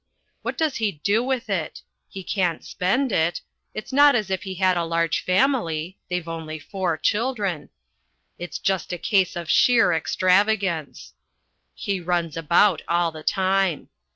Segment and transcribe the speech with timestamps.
[0.41, 1.83] What does he do with it?
[2.09, 3.41] He can't spend it.
[3.75, 7.69] It's not as if he had a large family (they've only four children).
[8.39, 11.13] It's just a case of sheer extravagance.
[11.75, 13.89] He runs about all the time.